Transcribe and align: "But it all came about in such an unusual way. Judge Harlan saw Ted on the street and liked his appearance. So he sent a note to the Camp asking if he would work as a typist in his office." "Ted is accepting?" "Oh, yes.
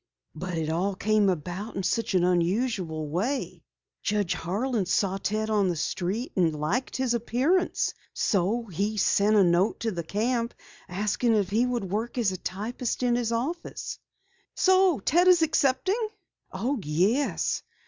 "But 0.33 0.57
it 0.57 0.71
all 0.71 0.95
came 0.95 1.29
about 1.29 1.75
in 1.75 1.83
such 1.83 2.15
an 2.15 2.23
unusual 2.23 3.07
way. 3.07 3.63
Judge 4.01 4.33
Harlan 4.33 4.87
saw 4.87 5.17
Ted 5.19 5.51
on 5.51 5.67
the 5.69 5.75
street 5.75 6.31
and 6.35 6.59
liked 6.59 6.97
his 6.97 7.13
appearance. 7.13 7.93
So 8.11 8.65
he 8.65 8.97
sent 8.97 9.35
a 9.35 9.43
note 9.43 9.81
to 9.81 9.91
the 9.91 10.01
Camp 10.01 10.55
asking 10.89 11.35
if 11.35 11.51
he 11.51 11.67
would 11.67 11.83
work 11.91 12.17
as 12.17 12.31
a 12.31 12.37
typist 12.37 13.03
in 13.03 13.15
his 13.15 13.31
office." 13.31 13.99
"Ted 14.55 15.27
is 15.27 15.43
accepting?" 15.43 16.07
"Oh, 16.51 16.79
yes. 16.81 17.61